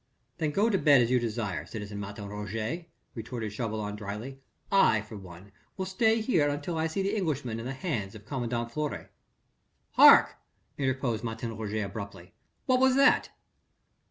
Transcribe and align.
"Then 0.39 0.49
go 0.49 0.67
to 0.71 0.79
bed 0.79 1.01
an 1.01 1.09
you 1.09 1.19
desire, 1.19 1.63
citizen 1.67 1.99
Martin 1.99 2.27
Roget," 2.27 2.89
retorted 3.13 3.53
Chauvelin 3.53 3.95
drily, 3.95 4.39
"I 4.71 5.01
for 5.01 5.15
one 5.15 5.51
will 5.77 5.85
stay 5.85 6.21
here 6.21 6.49
until 6.49 6.75
I 6.75 6.87
see 6.87 7.03
the 7.03 7.15
Englishman 7.15 7.59
in 7.59 7.67
the 7.67 7.73
hands 7.73 8.15
of 8.15 8.25
commandant 8.25 8.71
Fleury." 8.71 9.09
"Hark," 9.91 10.37
interposed 10.75 11.23
Martin 11.23 11.55
Roget 11.55 11.81
abruptly. 11.85 12.33
"What 12.65 12.79
was 12.79 12.95
that?" 12.95 13.29